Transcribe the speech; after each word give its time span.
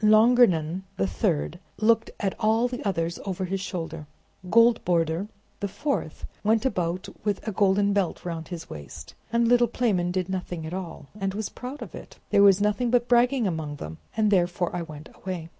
Longrnan, 0.03 0.81
the 0.97 1.05
third, 1.05 1.59
looked 1.77 2.09
at 2.19 2.33
all 2.39 2.67
the 2.67 2.83
others 2.83 3.19
over 3.23 3.45
his 3.45 3.61
shoulder. 3.61 4.07
Goldborder, 4.49 5.27
the 5.59 5.67
fourth, 5.67 6.25
went 6.43 6.65
about 6.65 7.07
with 7.23 7.47
a 7.47 7.51
golden 7.51 7.93
belt 7.93 8.25
round 8.25 8.47
his 8.47 8.67
waist; 8.67 9.13
and 9.31 9.47
little 9.47 9.67
Playman 9.67 10.11
did 10.11 10.27
nothing 10.27 10.65
at 10.65 10.73
all, 10.73 11.05
and 11.19 11.35
was 11.35 11.49
proud 11.49 11.83
of 11.83 11.93
it. 11.93 12.17
There 12.31 12.41
was 12.41 12.59
nothing 12.59 12.89
but 12.89 13.07
bragging 13.07 13.45
among 13.45 13.75
them, 13.75 13.99
and 14.17 14.31
therefore 14.31 14.75
I 14.75 14.81
went 14.81 15.07
away." 15.13 15.49